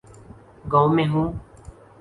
گاؤں 0.71 0.89
میں 0.95 1.07
ہوں۔ 1.07 1.27